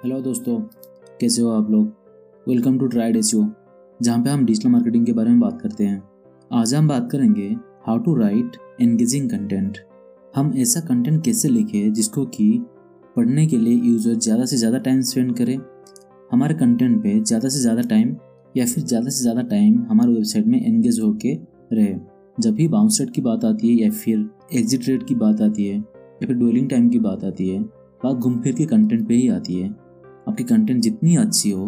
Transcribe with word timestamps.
Hello 0.00 0.20
दोस्तों, 0.20 0.54
कैसे 1.20 1.42
हो 1.42 1.48
आप 1.52 1.70
लोग? 1.70 1.86
Welcome 2.46 2.78
to 2.78 2.86
tried 2.86 3.16
S 3.16 3.32
U 3.34 3.44
जहाँ 4.00 4.22
पे 4.24 4.30
हम 4.30 4.44
डिजिटल 4.46 4.68
मार्केटिंग 4.68 5.04
के 5.06 5.12
बारे 5.12 5.30
में 5.30 5.40
बात 5.40 5.60
करते 5.62 5.84
हैं। 5.84 6.02
आज 6.50 6.74
हम 6.74 6.86
बात 6.88 7.08
करेंगे 7.12 7.48
how 7.86 7.98
to 7.98 8.14
write 8.16 8.56
engaging 8.80 9.28
content 9.30 9.78
हम 10.34 10.52
ऐसा 10.58 10.80
कंटेंट 10.80 11.24
कैसे 11.24 11.48
लिखें 11.48 11.92
जिसको 11.92 12.24
कि 12.26 12.48
पढ़ने 13.16 13.46
के 13.46 13.58
लिए 13.58 13.74
यूज़र 13.74 14.14
ज़्यादा 14.16 14.44
से 14.44 14.56
ज़्यादा 14.56 14.78
टाइम 14.78 15.00
स्पेंड 15.02 15.36
करे, 15.36 15.58
हमारे 16.30 16.54
कंटेंट 16.54 17.02
पे 17.02 17.18
ज़्यादा 17.20 17.48
से 17.48 17.60
ज़्यादा 17.60 17.82
टाइम 17.90 18.16
या 18.54 18.66
फिर 18.66 18.84
ज़्यादा 18.84 19.10
से 19.10 19.22
ज़्यादा 19.22 19.42
टाइम 19.50 19.82
हमारे 19.90 20.12
वेबसाइट 20.12 20.46
में 20.46 20.60
एंगेज 20.60 21.00
होके 21.00 21.34
रहे। 21.72 21.94
जब 22.38 22.54
भी 22.54 22.68
बाउंस 22.68 23.00
रेट 23.00 23.10
की 23.10 23.22
बात 23.22 23.44
आती 23.44 23.68
है 23.68 23.84
या 23.84 23.90
फिर 23.92 24.28
एग्जिट 24.54 24.88
रेट 24.88 25.06
की 25.08 25.14
बात 25.16 25.42
आती 25.42 25.66
है 25.66 25.76
या 25.76 26.26
फिर 26.26 26.36
डोलिंग 26.36 26.70
टाइम 26.70 26.88
की 26.88 26.98
बात 27.00 27.24
आती 27.24 27.48
है, 27.48 27.60
बात 28.00 28.16
घूम 28.16 28.40
फिर 28.40 28.54
के 28.54 28.66
कंटेंट 28.66 29.06
पे 29.08 29.14
ही 29.14 29.28
आती 29.28 29.60
है। 29.60 29.79
आपकी 30.28 30.44
कंटेंट 30.44 30.80
जितनी 30.82 31.16
अच्छी 31.16 31.50
हो, 31.50 31.66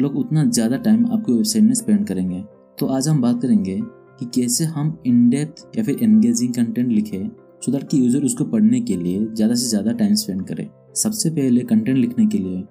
लोग 0.00 0.16
उतना 0.16 0.44
ज़्यादा 0.44 0.76
टाइम 0.78 1.06
आपके 1.06 1.32
वेबसाइट 1.32 1.64
में 1.64 1.74
स्पेंड 1.74 2.06
करेंगे। 2.06 2.42
तो 2.78 2.86
आज 2.86 3.08
हम 3.08 3.20
बात 3.22 3.40
करेंगे 3.42 3.80
कि 4.20 4.26
कैसे 4.34 4.64
हम 4.66 4.96
इन 5.06 5.28
डेप्थ 5.30 5.76
या 5.78 5.84
फिर 5.84 6.02
एंगेजिंग 6.02 6.54
कंटेंट 6.54 6.88
लिखें 6.88 7.28
सो 7.62 7.72
दैट 7.72 7.88
कि 7.88 7.98
यूज़र 7.98 8.24
उसको 8.24 8.44
पढ़ने 8.44 8.80
के 8.80 8.96
लिए 8.96 9.26
ज़्यादा 9.26 9.54
से 9.54 9.68
ज़्यादा 9.68 9.92
टाइम 9.92 10.14
स्पेंड 10.14 10.42
करे। 10.46 10.68
सबसे 10.94 11.30
पहले 11.30 11.60
कंटेंट 11.62 11.98
लिखने 11.98 12.26
के 12.26 12.38
लिए 12.38 12.64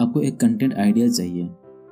आपको 0.00 0.20
एक 0.20 0.36
कंटेंट 0.40 0.74
आइडिया 0.74 1.08
चाहिए, 1.08 1.48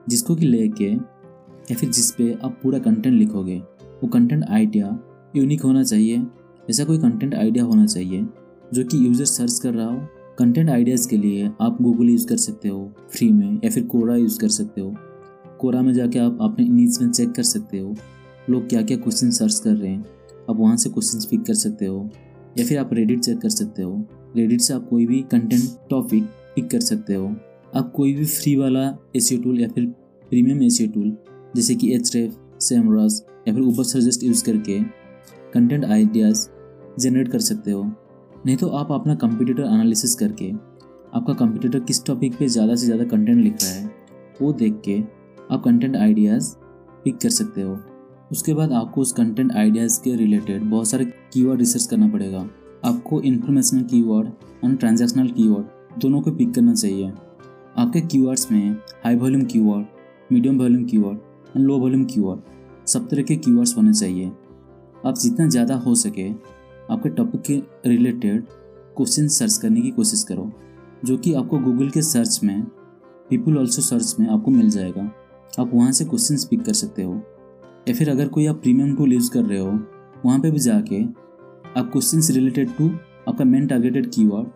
जिसको 0.09 0.35
कि 0.37 0.47
लेके 0.47 0.91
या 0.91 1.75
फिर 1.75 1.91
जिस 1.91 2.11
पे 2.13 2.33
आप 2.35 2.59
पूरा 2.63 2.79
कंटेंट 2.79 3.15
लिखोगे, 3.15 3.57
वो 3.57 4.09
कंटेंट 4.09 4.45
आइडिया 4.45 4.99
यूनिक 5.37 5.63
होना 5.63 5.83
चाहिए। 5.83 6.27
ऐसा 6.71 6.85
कोई 6.85 6.99
कंटेंट 6.99 7.35
आइडिया 7.35 7.65
होना 7.65 7.87
चाहिए, 7.87 8.27
जो 8.75 8.85
कि 8.85 9.07
यूज़र 9.07 9.25
सर्च 9.27 9.59
कर 9.59 9.75
रहा 9.75 9.87
हो 9.87 10.01
कंटेंट 10.39 10.71
आइडियाज़ 10.71 11.09
के 11.09 11.17
लिए 11.17 11.51
आप 11.61 11.77
गूगल 11.83 12.09
यूज़ 12.09 12.27
कर 12.27 12.37
सकते 12.37 12.69
हो 12.69 12.93
फ्री 13.13 13.29
में, 13.29 13.61
या 13.65 13.71
फिर 13.71 13.85
कोरा 13.85 14.17
यूज़ 14.17 14.39
कर 14.41 14.49
सकते 14.49 14.81
हो। 14.81 14.95
कोरा 15.61 15.83
में 15.83 15.93
जाके 15.95 16.19
आप 16.19 16.39
अपने 16.41 16.69
नीड्स 16.69 17.01
में 17.03 17.11
चेक 17.11 17.33
कर 17.33 17.43
सकते 17.43 17.79
हो। 17.79 17.95
लोग 18.51 18.69
क्या 18.69 18.83
क्या 18.83 18.97
क्वेश्चन 18.97 19.31
सर्च 19.31 19.59
कर 19.59 19.71
रहे 19.71 19.91
हैं, 19.91 20.05
आप 20.51 20.57
वहाँ 20.57 20.77
से 20.77 20.91
क्वेश्चन 20.91 21.19
पिक 21.31 21.47
कर 21.47 21.55
सकते 21.55 21.87
हो, 21.87 22.11
या 22.59 22.65
फिर 22.67 22.79
आप 22.79 22.93
रेडिट 22.93 23.21
चेक 23.21 23.39
कर 23.39 23.49
सकते 23.49 23.83
हो। 23.83 24.05
रेडिट 24.37 24.61
से 24.61 24.75
आप 24.75 24.89
कोई 24.89 25.07
भी 25.07 25.21
कंटेंट 25.23 25.63
टॉपिक 25.91 26.25
पिक 26.55 26.71
कर 26.71 26.81
सकते 26.81 27.15
हो। 27.15 27.35
आप 27.77 27.93
कोई 27.93 28.15
भी 28.15 28.25
फ्री 28.25 28.57
वाला 28.57 28.87
ए 29.17 29.37
टूल 29.45 29.61
या 29.61 29.69
फिर 29.69 29.87
प्रीमियम 30.31 30.63
ए 30.63 30.87
टूल 30.95 31.17
जैसे 31.57 31.75
कि 31.75 31.95
एच 31.95 32.15
रेफ 32.17 32.37
सेमरास 32.61 33.25
या 33.49 33.55
फिर 33.55 33.63
ऊपर 33.63 33.85
सजेस्ट 33.85 34.25
यूज़ 34.25 34.45
करके 34.45 34.81
कंटेंट 35.53 35.85
आइडियाज़ 35.85 36.49
जनरेट 36.99 37.29
कर 37.29 37.41
सकते 37.41 37.71
हो। 37.71 37.85
नहीं 38.45 38.57
तो 38.57 38.69
आप 38.71 38.93
अपना 38.93 39.15
कंप्यूटर 39.17 39.63
एनालिसिस 39.63 40.15
करके 40.15 40.51
आपका 41.15 41.33
कंप्यूटर 41.35 41.81
किस 41.81 42.05
टॉपिक 42.07 42.37
पे 42.39 42.49
ज़्यादा 42.49 42.75
से 42.75 42.87
ज़्यादा 42.87 43.05
कंटेंट 43.07 43.39
लिख 43.39 43.57
रहा 43.63 43.73
है, 43.73 43.91
वो 44.43 44.53
देख 44.53 44.81
के 44.85 44.99
आप 45.51 45.63
कंटेंट 45.65 45.97
आइडियाज़ 45.97 46.55
पिक 47.05 47.19
कर 47.19 47.31
सकते 47.31 47.63
हो। 47.63 47.79
उसके 48.33 48.55
बाद 48.55 48.73
आपको 48.73 49.01
उस 49.01 49.13
कंटेंट 49.13 49.53
आइडियाज़ 49.53 50.01
के 50.03 50.15
रिलेटेड 50.17 50.63
बहुत 50.63 50.89
सारे 50.89 51.05
कीवर्ड 51.05 51.61
रिसर्च 51.61 51.87
करना 51.87 52.09
पड़ेगा। 52.09 52.47
आपको 52.85 53.21
informational 53.23 53.83
keyword 53.85 54.29
and 54.65 54.79
transactional 54.79 55.29
keyword 55.31 56.01
दोनों 56.01 56.21
को 56.21 56.31
पिक 56.33 56.55
करना 56.55 56.75
चाहिए। 56.75 57.13
आपके 57.79 58.01
कीवर्ड्स 58.03 58.51
में 58.53 58.71
high 59.05 59.17
volume 59.17 59.45
keyword 59.45 59.87
medium 60.31 60.59
volume 60.59 60.85
keyword 60.85 61.19
and 61.57 61.67
low 61.67 61.79
volume 61.79 62.05
keyword 62.05 62.87
सब 62.89 63.09
तरह 63.09 63.23
के 63.23 63.37
कीवर्ड्स 63.37 63.77
होने 63.77 63.93
चाहिए। 63.93 64.27
आप 65.07 65.15
जितना 65.19 65.47
ज़्यादा 65.49 65.75
हो 65.77 65.95
सके 65.97 66.29
आपके 66.91 67.09
टॉपिक 67.09 67.43
के 67.43 67.63
रिलेटेड 67.87 68.45
क्वेश्चन 68.97 69.29
सर्च 69.29 69.57
करने 69.57 69.81
की 69.81 69.91
कोशिश 69.91 70.23
करो, 70.23 70.53
जो 71.05 71.17
कि 71.17 71.33
आपको 71.35 71.59
गूगल 71.59 71.91
के 71.91 72.03
सर्च 72.03 72.41
में 72.45 72.63
पीपल 73.31 73.59
ऑल्सो 73.59 73.83
सर्च 73.83 74.17
में 74.21 74.27
आपको 74.29 74.51
मिल 74.51 74.71
जाएगा। 74.71 75.11
आप 75.61 75.71
वहाँ 75.75 75.93
से 75.93 76.05
क्वेश्चन 76.05 76.37
पिक 76.37 76.65
कर 76.65 76.73
सकते 76.73 77.03
हो। 77.03 77.15
या 77.89 77.95
फिर 77.95 78.11
अगर 78.11 78.29
कोई 78.29 78.47
आप 78.47 78.57
प्रीमियम 78.57 78.97
टूल 78.97 79.13
यूज़ 79.13 79.31
कर 79.31 79.43
रहे 79.43 79.59
हो, 79.59 79.79
वहाँ 80.27 80.41
पे 80.41 80.51
भी 80.51 80.59
जाके 80.59 81.03
आप 81.81 81.91
क्वेश्चन 81.93 82.35
रिलेटेड 82.35 82.77
टू 82.77 82.91
आपका 83.29 83.45
मेन 83.45 83.67
टारगेटेड 83.67 84.11
कीवर्ड 84.11 84.49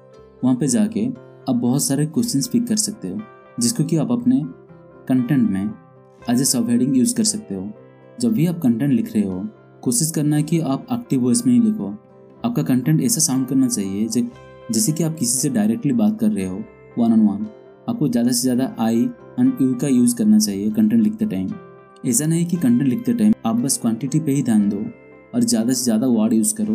वहाँ 0.45 0.57
पे 0.57 0.67
जाके 0.67 1.07
आप 1.49 1.55
बहुत 1.55 1.83
सारे 1.83 2.07
क्वेश्चन 2.07 2.41
पिक 2.41 2.69
कर 2.69 2.77
सकते 2.77 3.09
हो, 3.09 3.21
जिसको 3.61 3.85
कि 3.85 3.97
आप 3.97 4.13
अपने 4.13 4.43
कंटेंट 5.09 5.51
में 5.51 5.71
एज 6.31 6.41
ए 6.41 6.45
सब 6.45 6.69
हेडिंग 6.71 6.97
यूज़ 6.97 7.15
कर 7.17 7.25
सकते 7.25 7.55
हो। 7.55 7.71
जब 8.21 8.33
भी 8.33 8.47
आप 8.47 8.59
कंटेंट 8.59 8.93
लिख 8.93 9.15
रहे 9.15 9.25
हो, 9.25 9.49
कोशिश 9.83 10.11
करना 10.11 10.37
है 10.37 10.43
कि 10.43 10.61
आप 10.61 10.87
एक्टिव 10.93 11.21
वॉइस 11.21 11.47
में 11.47 11.53
ही 11.55 11.61
लिखो। 11.61 12.08
आपका 12.45 12.63
कंटेंट 12.63 13.01
ऐसा 13.01 13.21
साउंड 13.21 13.47
करना 13.49 13.69
चाहिए 13.69 14.09
जैसे 14.73 14.93
कि 14.93 15.05
आप 15.05 15.15
किसी 15.15 15.39
से 15.39 15.49
डायरेक्टली 15.51 15.93
बात 15.93 16.19
कर 16.21 16.31
रहे 16.31 16.47
हो 16.47 16.57
वन 16.99 17.13
ऑन 17.13 17.21
वन 17.21 17.47
आपको 17.89 18.09
ज़्यादा 18.09 18.31
से 18.31 18.41
ज़्यादा 18.43 18.75
आई 18.81 19.03
एंड 19.39 19.53
यू 19.63 19.73
का 19.75 19.89
यूज़ 19.89 20.17
करना 20.17 20.39
चाहिए 20.39 20.71
कंटेंट 20.71 21.03
लिखते 21.03 21.27
टाइम 21.27 21.49
ऐसा 22.07 22.27
नहीं 22.27 22.47
कि 22.47 22.57
कंटेंट 22.57 22.89
लिखते 22.89 23.13
टाइम 23.15 23.33
आप 23.47 23.57
बस 23.57 23.79
क्वांटिटी 23.79 24.21
पे 24.21 24.33
ही 24.33 24.43
ध्यान 24.43 24.69
दो 24.69 24.85
और 25.35 25.41
ज़्यादा 25.43 25.73
से 25.73 25.85
ज़्यादा 25.85 26.07
वर्ड 26.09 26.33
यूज़ 26.33 26.55
करो 26.55 26.75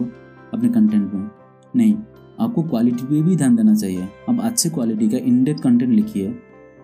अपने 0.54 0.70
कंटेंट 0.70 1.14
में। 1.14 1.30
नहीं, 1.74 1.94
आपको 2.40 2.64
क्वालिटी 2.64 3.06
पे 3.06 3.22
भी 3.22 3.36
ध्यान 3.36 3.56
देना 3.56 3.76
चाहिए। 3.76 4.08
आप 4.30 4.40
अच्छे 4.42 4.70
क्वालिटी 4.70 5.08
का 5.10 5.18
इनडेप 5.20 5.60
कंटेंट 5.60 5.92
लिखिए। 5.92 6.34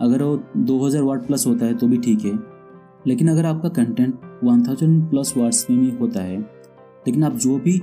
अगर 0.01 0.23
वो 0.23 0.35
2000 0.57 1.01
वर्ड 1.01 1.25
प्लस 1.27 1.45
होता 1.47 1.65
है 1.65 1.73
तो 1.73 1.87
भी 1.87 1.97
ठीक 1.97 2.25
है। 2.25 2.31
लेकिन 3.07 3.29
अगर 3.29 3.45
आपका 3.45 3.69
कंटेंट 3.71 4.13
1000 4.45 4.99
प्लस 5.09 5.33
वर्ड्स 5.37 5.69
में 5.69 5.79
भी 5.79 5.89
होता 5.97 6.21
है, 6.21 6.39
लेकिन 6.39 7.23
आप 7.23 7.35
जो 7.35 7.57
भी 7.57 7.81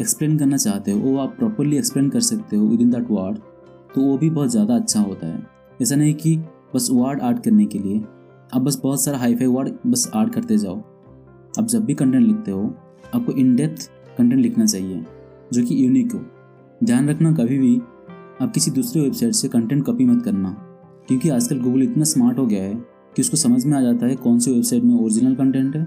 एक्सप्लेन 0.00 0.38
करना 0.38 0.56
चाहते 0.56 0.90
हो, 0.90 0.98
वो 1.00 1.16
आप 1.18 1.34
प्रॉपरली 1.38 1.76
एक्सप्लेन 1.76 2.08
कर 2.10 2.20
सकते 2.22 2.56
हो 2.56 2.66
विद 2.66 2.80
इन 2.80 2.90
दैट 2.90 3.10
वर्ड 3.10 3.38
तो 3.94 4.00
वो 4.00 4.16
भी 4.18 4.30
बहुत 4.30 4.50
ज़्यादा 4.50 4.74
अच्छा 4.74 5.00
होता 5.00 5.26
है। 5.26 5.42
ऐसा 5.82 5.96
नहीं 5.96 6.14
कि 6.14 6.36
बस 6.74 6.88
वर्ड 6.92 7.20
ऐड 7.22 7.38
करने 7.42 7.64
के 7.66 7.78
लिए, 7.78 7.98
आप 8.50 8.62
बस 8.62 8.80
बहुत 8.82 9.04
सारा 9.04 9.18
हाई 9.18 9.34
फाई 9.34 9.46
वर्ड 9.48 9.68
बस 9.86 10.10
ऐड 10.16 10.30
करते 10.30 10.58
जाओ। 10.58 10.76
आप 11.58 11.66
जब 11.66 11.84
भी 11.84 11.94
कंटेंट 11.94 12.26
लिखते 12.26 12.50
हो, 12.50 12.62
आपको 13.14 13.32
इन 13.32 13.54
डेप्थ 13.56 13.90
कंटेंट 14.18 14.40
लिखना 14.42 14.66
चाहिए, 14.66 15.04
जो 15.52 15.64
कि 15.64 15.84
यूनिक 15.84 16.12
हो। 16.12 16.20
ध्यान 16.80 17.08
रखना 17.08 17.32
कभी 17.34 17.58
भी 17.58 17.76
आप 18.42 18.50
किसी 18.54 18.70
दूसरे 18.70 19.02
वेबसाइट 19.02 19.34
से 19.34 19.48
कंटेंट 19.48 19.84
कॉपी 19.84 20.04
मत 20.04 20.22
करना, 20.24 20.50
क्योंकि 21.08 21.28
आजकल 21.30 21.60
गूगल 21.60 21.82
इतना 21.82 22.04
स्मार्ट 22.04 22.38
हो 22.38 22.46
गया 22.46 22.62
है 22.62 22.74
कि 23.16 23.22
उसको 23.22 23.36
समझ 23.36 23.64
में 23.64 23.76
आ 23.78 23.80
जाता 23.80 24.06
है 24.06 24.16
कौन 24.16 24.38
सी 24.38 24.50
वेबसाइट 24.50 24.84
में 24.84 24.94
ओरिजिनल 24.96 25.34
कंटेंट 25.34 25.76
है, 25.76 25.86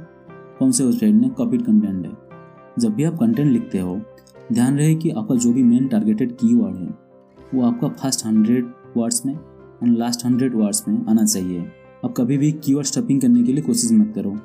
कौन 0.60 0.72
से 0.72 0.84
वेबसाइट 0.84 1.16
में 1.16 1.30
कॉपीड 1.32 1.66
कंटेंट 1.66 2.06
है। 2.06 2.31
जब 2.80 2.94
भी 2.96 3.04
आप 3.04 3.18
कंटेंट 3.20 3.52
लिखते 3.52 3.80
हो, 3.80 4.00
ध्यान 4.54 4.78
रहे 4.78 4.96
कि 4.96 5.10
आपका 5.12 5.36
जो 5.36 5.52
भी 5.54 5.64
मेन 5.64 5.88
टारगेटेड 5.88 6.32
कीवर्ड 6.38 6.76
है, 6.76 6.88
वो 7.54 7.64
आपका 7.64 7.88
फ़र्स्ट 7.92 8.26
हंड्रेड 8.26 8.72
वर्ड्स 8.98 9.26
में 9.26 9.34
एंड 9.34 9.98
लास्ट 9.98 10.26
हंड्रेड 10.26 10.56
वर्ड्स 10.56 10.88
में 10.88 11.06
आना 11.10 11.26
चाहिए। 11.26 11.66
अब 12.06 12.14
कभी 12.18 12.38
भी 12.38 12.52
कीवर्ड 12.54 12.88
स्टपिंग 12.88 13.22
करने 13.22 13.44
के 13.44 13.54
लिए 13.54 13.64
कोशिश 13.64 13.92
मत 13.92 14.12
करो। 14.16 14.36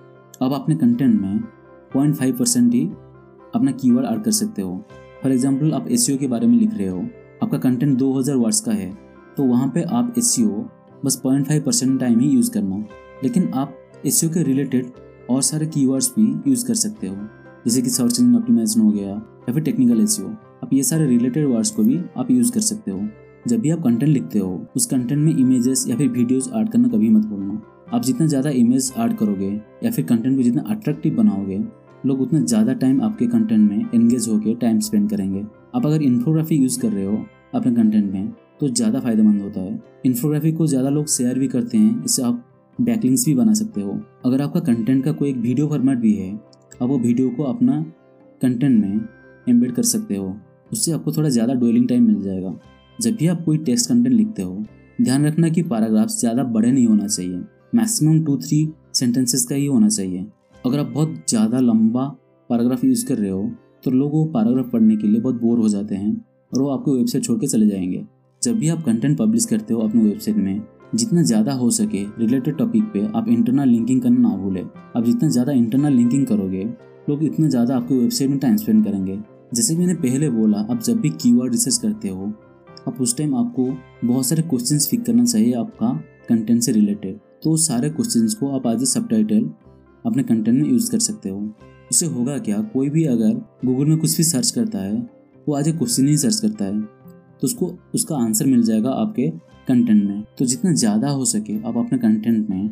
अब 0.42 0.52
अपने 0.52 0.74
कंटेंट 0.76 1.20
में 1.20 1.38
पॉइंट 1.94 2.14
फाइव 2.14 2.36
परसेंट 2.38 2.72
ही 2.74 2.84
अपना 3.54 3.70
कीवर्ड 3.72 4.06
ऐड 4.06 4.22
कर 4.24 4.30
सकते 4.32 4.62
हो। 4.62 4.76
फॉर 5.22 5.32
एग्ज़ाम्पल 5.32 5.72
आप 5.74 5.88
एस 5.88 6.06
के 6.10 6.26
बारे 6.28 6.46
में 6.46 6.58
लिख 6.58 6.74
रहे 6.74 6.88
हो। 6.88 7.04
आपका 7.42 7.58
कंटेंट 7.58 7.96
दो 7.98 8.12
हज़ार 8.12 8.36
वर्ड्स 8.36 8.60
का 8.60 8.72
है 8.72 8.92
तो 9.36 9.44
वहाँ 9.44 9.70
पे 9.74 9.82
आप 9.84 10.14
एस 10.18 10.36
बस 11.04 11.16
पॉइंट 11.22 11.46
फाइव 11.46 11.62
परसेंट 11.62 11.98
टाइम 12.00 12.20
ही 12.20 12.28
यूज़ 12.28 12.50
करना। 12.50 12.84
लेकिन 13.24 13.50
आप 13.54 14.02
एस 14.06 14.20
के 14.24 14.42
रिलेटेड 14.42 14.92
और 15.30 15.42
सारे 15.42 15.66
कीवर्ड्स 15.66 16.12
भी 16.18 16.50
यूज़ 16.50 16.66
कर 16.66 16.74
सकते 16.74 17.06
हो। 17.06 17.16
जैसे 17.66 17.82
कि 17.82 17.90
सर्च 17.90 18.18
इंजन 18.20 18.36
ऑप्टिमाइजेशन 18.36 18.80
हो 18.80 18.90
गया 18.90 19.08
या 19.08 19.52
फिर 19.52 19.62
टेक्निकल 19.62 20.00
एस 20.00 20.20
आप 20.64 20.72
ये 20.72 20.82
सारे 20.84 21.06
रिलेटेड 21.06 21.46
वर्ड्स 21.46 21.70
को 21.70 21.82
भी 21.82 21.98
आप 22.16 22.30
यूज़ 22.30 22.52
कर 22.52 22.60
सकते 22.62 22.90
हो। 22.90 23.00
जब 23.46 23.60
भी 23.60 23.70
आप 23.70 23.82
कंटेंट 23.82 24.12
लिखते 24.12 24.38
हो, 24.38 24.66
उस 24.76 24.86
कंटेंट 24.86 25.20
में 25.20 25.32
इमेजेस 25.32 25.84
या 25.88 25.96
फिर 25.96 26.08
वीडियोस 26.08 26.50
ऐड 26.54 26.68
करना 26.68 26.88
कभी 26.88 27.08
मत 27.10 27.26
भूलना। 27.26 27.60
आप 27.92 28.02
जितना 28.02 28.26
ज़्यादा 28.26 28.50
इमेज 28.52 28.92
ऐड 28.98 29.16
करोगे 29.16 29.50
या 29.84 29.90
फिर 29.90 30.04
कंटेंट 30.04 30.36
को 30.36 30.42
जितना 30.42 30.62
अट्रैक्टिव 30.70 31.14
बनाओगे, 31.16 31.58
लोग 32.06 32.20
उतना 32.20 32.40
ज़्यादा 32.42 32.72
टाइम 32.74 33.00
आपके 33.02 33.26
कंटेंट 33.26 33.70
में 33.70 33.84
एंगेज 33.94 34.28
होकर 34.28 34.54
टाइम 34.56 34.78
स्पेंड 34.80 35.08
करेंगे। 35.10 35.44
आप 35.74 35.86
अगर 35.86 36.02
इन्फोग्राफी 36.02 36.56
यूज़ 36.56 36.80
कर 36.80 36.88
रहे 36.88 37.04
हो 37.04 37.24
अपने 37.54 37.74
कंटेंट 37.74 38.12
में 38.12 38.32
तो 38.60 38.68
ज़्यादा 38.68 39.00
फ़ायदेमंद 39.00 39.42
होता 39.42 39.60
है। 39.60 39.80
इन्फोग्राफी 40.06 40.52
को 40.52 40.66
ज़्यादा 40.66 40.88
लोग 40.90 41.06
शेयर 41.08 41.38
भी 41.38 41.48
करते 41.48 41.78
हैं, 41.78 42.04
इससे 42.04 42.22
आप 42.22 42.44
बैकलिंग्स 42.78 43.24
भी 43.26 43.34
बना 43.34 43.52
सकते 43.54 43.80
हो। 43.80 44.00
अगर 44.26 44.42
आपका 44.42 44.60
कंटेंट 44.62 45.04
का 45.04 45.12
कोई 45.12 45.30
एक 45.30 45.36
वीडियो 45.38 45.68
फॉर्मेट 45.68 45.98
भी 45.98 46.14
है 46.14 46.34
आप 46.82 46.88
वो 46.88 46.98
वीडियो 46.98 47.28
को 47.30 47.42
अपना 47.44 47.80
कंटेंट 48.40 48.80
में 48.80 49.00
एम्बेड 49.46 49.72
कर 49.72 49.82
सकते 49.84 50.16
हो। 50.16 50.34
उससे 50.72 50.92
आपको 50.92 51.12
थोड़ा 51.12 51.28
ज़्यादा 51.28 51.54
डोलिंग 51.54 51.88
टाइम 51.88 52.06
मिल 52.06 52.22
जाएगा। 52.22 52.52
जब 52.98 53.14
भी 53.16 53.26
आप 53.26 53.42
कोई 53.44 53.58
टेक्स्ट 53.58 53.88
कंटेंट 53.88 54.14
लिखते 54.14 54.42
हो, 54.42 54.64
ध्यान 54.98 55.26
रखना 55.26 55.48
कि 55.48 55.62
पैराग्राफ्स 55.64 56.18
ज़्यादा 56.20 56.44
बड़े 56.44 56.70
नहीं 56.72 56.86
होना 56.86 57.06
चाहिए। 57.06 57.40
मैक्सिमम 57.74 58.22
टू 58.24 58.36
थ्री 58.38 58.68
सेंटेंसेस 58.94 59.44
का 59.44 59.54
ही 59.54 59.66
होना 59.66 59.88
चाहिए। 59.88 60.26
अगर 60.66 60.78
आप 60.78 60.86
बहुत 60.86 61.14
ज़्यादा 61.28 61.60
लंबा 61.60 62.06
पैराग्राफ 62.50 62.84
यूज़ 62.84 63.06
कर 63.06 63.18
रहे 63.18 63.30
हो 63.30 63.50
तो 63.84 63.90
लोग 63.90 64.12
वो 64.12 64.24
पैराग्राफ 64.26 64.70
पढ़ने 64.70 64.96
के 64.96 65.06
लिए 65.06 65.20
बहुत 65.20 65.40
बोर 65.40 65.58
हो 65.58 65.68
जाते 65.68 65.94
हैं 65.94 66.14
और 66.54 66.62
वो 66.62 66.68
आपको 66.70 66.96
वेबसाइट 66.96 67.24
छोड़ 67.24 67.38
के 67.40 67.46
चले 67.46 67.66
जाएँगे। 67.66 68.04
जब 68.42 68.58
भी 68.58 68.68
आप 68.68 68.82
कंटेंट 68.84 69.16
पब्लिश 69.18 69.44
करते 69.44 69.74
हो 69.74 69.80
अपनी 69.80 70.02
वेबसाइट 70.02 70.36
में 70.36 70.60
जितना 70.94 71.22
ज़्यादा 71.22 71.52
हो 71.52 71.70
सके 71.70 72.02
रिलेटेड 72.18 72.56
टॉपिक 72.58 72.84
पे 72.92 73.04
आप 73.08 73.28
इंटरनल 73.28 73.68
लिंकिंग 73.68 74.00
करना 74.02 74.18
ना 74.20 74.36
भूलें। 74.36 74.62
आप 74.62 75.04
जितना 75.04 75.28
ज़्यादा 75.28 75.52
इंटरनल 75.52 75.92
लिंकिंग 75.92 76.26
करोगे, 76.26 76.64
लोग 77.10 77.24
इतना 77.24 77.48
ज़्यादा 77.48 77.76
आपकी 77.76 77.98
वेबसाइट 77.98 78.30
में 78.30 78.38
टाइम 78.38 78.56
स्पेंड 78.56 78.84
करेंगे। 78.84 79.18
जैसे 79.54 79.76
मैंने 79.76 79.94
पहले 79.96 80.30
बोला, 80.30 80.58
आप 80.60 80.82
जब 80.82 81.00
भी 81.00 81.10
कीवर्ड 81.12 81.52
रिसर्च 81.52 81.76
करते 81.76 82.08
हो 82.08 82.32
अब 82.88 83.00
उस 83.00 83.16
टाइम 83.18 83.34
आपको 83.34 83.68
बहुत 84.04 84.26
सारे 84.26 84.42
क्वेश्चन 84.42 84.78
पिक 84.90 85.04
करना 85.06 85.24
चाहिए 85.24 85.52
आपका 85.54 85.92
कंटेंट 86.28 86.62
से 86.62 86.72
रिलेटेड 86.72 87.18
तो 87.42 87.50
उस 87.50 87.66
सारे 87.68 87.90
क्वेश्चन 87.90 88.28
को 88.40 88.54
आप 88.56 88.66
आज 88.66 88.84
सब 88.84 89.08
अपने 90.04 90.22
कंटेंट 90.22 90.56
में 90.56 90.68
यूज़ 90.68 90.90
कर 90.90 90.98
सकते 90.98 91.28
हो। 91.28 91.38
उससे 91.90 92.06
होगा 92.06 92.36
क्या? 92.38 92.60
कोई 92.62 92.88
भी 92.90 93.04
अगर 93.04 93.32
गूगल 93.64 93.86
में 93.86 93.96
कुछ 93.98 94.16
भी 94.16 94.22
सर्च 94.22 94.50
करता 94.50 94.78
है, 94.78 94.98
वो 95.46 95.54
आज 95.54 95.68
एक 95.68 95.76
क्वेश्चन 95.78 96.08
ही 96.08 96.16
सर्च 96.16 96.40
करता 96.40 96.64
है। 96.64 96.72
तो 97.42 97.46
उसको, 97.46 97.72
उसका 97.94 98.16
आंसर 98.16 98.46
मिल 98.46 98.62
जाएगा 98.62 98.90
आपके 98.92 99.28
कंटेंट 99.68 100.04
में। 100.04 100.22
तो 100.38 100.44
जितना 100.44 100.72
ज़्यादा 100.74 101.08
हो 101.10 101.24
सके 101.24 101.56
आप 101.58 101.76
अपने 101.76 101.98
कंटेंट 101.98 102.48
में 102.50 102.68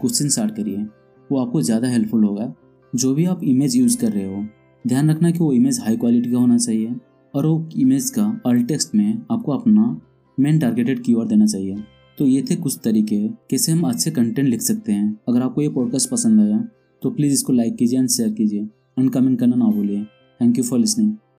क्वेश्चन 0.00 0.28
स्टार्ट 0.28 0.54
करिए। 0.56 0.86
वो 1.30 1.38
आपको 1.38 1.62
ज़्यादा 1.62 1.88
हेल्पफुल 1.88 2.24
होगा। 2.24 2.52
जो 2.92 3.14
भी 3.14 3.24
आप 3.24 3.42
इमेज 3.44 3.76
यूज़ 3.76 3.98
कर 3.98 4.12
रहे 4.12 4.24
हो, 4.24 4.44
ध्यान 4.84 5.10
रखना 5.10 5.30
कि 5.30 5.38
वो 5.38 5.52
इमेज 5.52 5.80
हाई 5.80 5.96
क्वालिटी 5.96 6.30
का 6.32 6.38
होना 6.38 6.56
चाहिए 6.58 6.94
और 7.34 7.46
वो 7.46 7.68
इमेज 7.76 8.10
का 8.10 8.24
अल्ट 8.46 8.66
टेक्स्ट 8.68 8.94
में 8.94 9.22
आपको 9.30 9.52
अपना 9.52 10.00
मेन 10.38 10.58
टारगेटेड 10.58 11.02
कीवर्ड 11.02 11.28
देना 11.28 11.46
चाहिए। 11.46 11.76
तो 12.18 12.26
ये 12.26 12.42
थे 12.50 12.56
कुछ 12.56 12.78
तरीके 12.84 13.16
कैसे 13.50 13.72
हम 13.72 13.82
अच्छे 13.84 14.10
कंटेंट 14.10 14.48
लिख 14.48 14.60
सकते 14.62 14.92
हैं। 14.92 15.18
अगर 15.28 15.42
आपको 15.42 15.62
ये 15.62 15.68
पॉडकास्ट 15.68 16.10
पसंद 16.10 16.40
आया 16.40 16.64
तो 17.02 17.10
प्लीज़ 17.10 17.32
इसको 17.32 17.52
लाइक 17.52 17.76
कीजिए 17.76 17.98
एंड 17.98 18.08
शेयर 18.08 18.32
कीजिए। 18.32 18.68
एंड 18.98 19.10
कमेंट 19.10 19.38
करना 19.40 19.56
ना 19.56 19.64
भूलिए। 19.66 20.02
Thank 20.40 20.58
you 20.58 20.64
for 20.64 20.78
listening 20.78 21.12